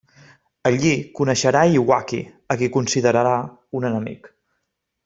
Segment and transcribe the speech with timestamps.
[0.69, 2.23] Allí coneixerà Iwaki
[2.55, 3.37] a qui considerarà
[3.81, 4.37] un enemic.